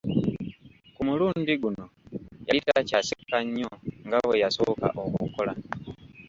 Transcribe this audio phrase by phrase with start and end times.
[0.95, 1.83] Ku mulundi guno
[2.47, 3.69] yali takyaseka nnyo
[4.05, 5.53] nga bwe yasooka okukola.